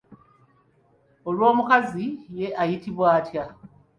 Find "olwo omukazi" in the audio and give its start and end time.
1.27-2.05